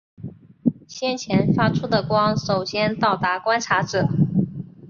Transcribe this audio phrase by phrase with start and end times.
[0.87, 4.09] 先前发出的光首先到达观察者。